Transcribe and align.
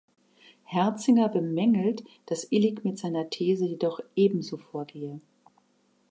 Herzinger 0.63 1.29
bemängelt, 1.29 2.03
dass 2.25 2.51
Illig 2.51 2.83
mit 2.83 2.97
seiner 2.97 3.29
These 3.29 3.65
jedoch 3.65 3.99
ebenso 4.15 4.57
vorgehe. 4.57 5.21